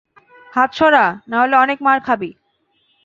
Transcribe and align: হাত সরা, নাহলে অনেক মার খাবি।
হাত 0.53 0.69
সরা, 0.73 1.05
নাহলে 1.27 1.55
অনেক 1.55 1.77
মার 1.81 1.99
খাবি। 1.99 2.29